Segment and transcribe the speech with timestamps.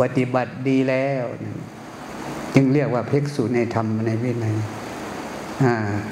[0.00, 1.24] ปฏิบัติดีแล้ว
[2.54, 4.56] จึงเรียกว่าภิกษุในธรรมในวินัย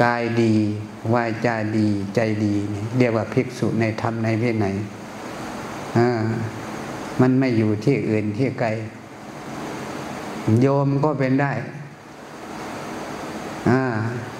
[0.03, 0.55] กายดี
[1.15, 2.55] วาจาดีใจดี
[2.99, 4.77] เรียกว่าภิกษุในธรรมในวินัย
[7.21, 8.69] มันไม่อยู่ที่อื่นที่ไกล
[10.61, 11.53] โยมก็เป็นได้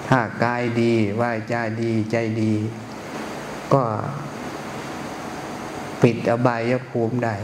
[0.07, 2.53] ถ้ากายดีวาจาดีใจดี
[3.73, 3.83] ก็
[6.01, 7.35] ปิดอบายภูมิได้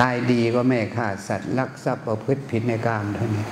[0.00, 3.46] กายดีก็ไม่ฆ่าสัตว์ลักทรัพย์ประพฤติผิดในกามเท่านี้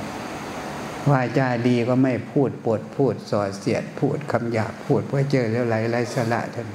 [1.10, 6.69] วาจาดีก็ไม่พูดปดพูดส่อเสียด พูดคำหยาบพูดเพื่อเจอแล้วไหลไรสละท่าน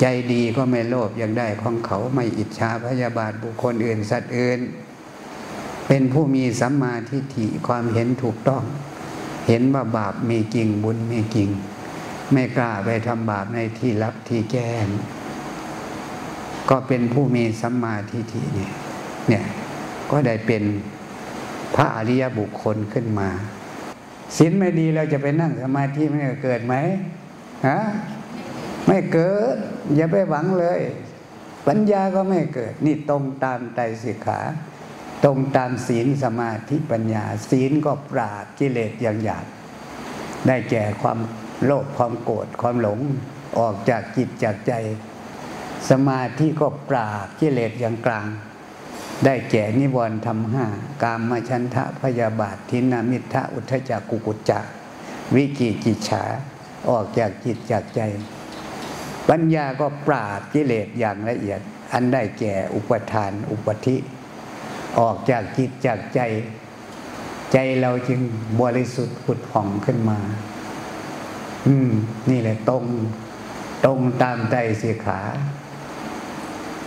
[0.00, 4.60] ใจดีก็ไม่โลภอยางได้ของเขาไม่อิจฉาพยาบาทบุคคลอื่นสัตว์อื่น
[5.88, 8.62] เป็นผู้มีสัมมาทิฏฐิความเห็นถูกต้อง
[9.48, 11.48] เห็นว่าบาปมีจริงบุญมีจริง
[12.32, 14.86] ไม่กล้าไปทำบาปในที่ลับที่แก้ง
[16.70, 18.72] ก็เป็นผู้มีสัมมาทิฏฐิเนี่ย
[19.28, 19.44] เนี่ย
[20.10, 20.62] ก็ได้เป็น
[21.74, 23.30] พระอริยบุคคลขึ้นมา
[24.36, 26.74] ศีลไม่ดีเราจะไปนั่งสมาธิไม่เกิดไหม
[27.66, 27.78] ฮะ
[28.86, 29.56] ไม่เกิด
[29.94, 30.80] อย่าไปหวังเลย
[31.68, 34.40] ปัญญาก็ไม่เกิด นี่ตรงตามใจสิกขา
[35.24, 39.46] ตรงตามศีลสมาธิปัญญา ศีลก็ปราบกิเลสอย่างหยาบ
[40.46, 41.18] ได้แก่ความ
[41.64, 42.98] โลภความโกรธความหลง
[43.58, 44.72] ออกจากจิตจากใจ
[45.90, 48.28] สมาธิก็ปราบกิเลสอย่างกลาง
[49.24, 50.64] ได้แก่นิวรณ์ทำห้า
[51.02, 54.60] กามมาชันทะพยาบาททินามิทะอุทจักกุกุจจะ
[55.34, 56.24] วิกิจิฉา
[56.90, 58.00] ออกจากจิตจากใจ
[59.28, 61.60] ปัญญาก็ปราบกิเลสอย่างละเอียด
[61.92, 63.96] อันได้แก่อุปทานอุปธิ
[64.98, 66.20] ออกจากจิตจากใจ
[67.52, 68.20] ใจเราจึง
[68.60, 70.18] บริสุทธิ์ผุดผ่องขึ้นมา
[71.66, 71.90] อืม
[72.30, 72.84] นี่แหละตรง
[73.84, 75.20] ตรงตามใจสีขา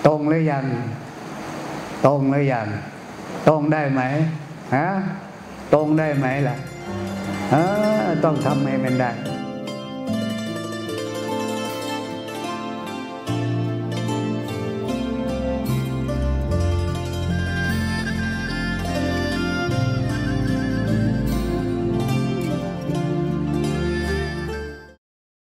[0.06, 0.66] ตรงหรือยัง
[2.06, 2.68] ตรงหรือยัง
[3.48, 4.02] ตรงได้ไหม
[4.76, 4.90] ฮะ
[5.74, 6.56] ตรงได้ไหมล่ะ
[7.52, 7.56] เอ
[8.04, 9.12] อต้องทำให้มันได้